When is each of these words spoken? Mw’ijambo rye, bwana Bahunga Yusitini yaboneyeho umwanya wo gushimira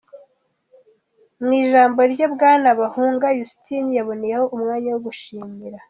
Mw’ijambo 1.43 1.99
rye, 2.11 2.25
bwana 2.33 2.67
Bahunga 2.79 3.27
Yusitini 3.37 3.89
yaboneyeho 3.97 4.45
umwanya 4.55 4.89
wo 4.93 5.01
gushimira 5.07 5.77